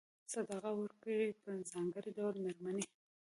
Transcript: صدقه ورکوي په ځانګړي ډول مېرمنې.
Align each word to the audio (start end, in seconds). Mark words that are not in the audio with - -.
صدقه 0.33 0.71
ورکوي 0.79 1.29
په 1.41 1.49
ځانګړي 1.71 2.09
ډول 2.17 2.35
مېرمنې. 2.43 2.85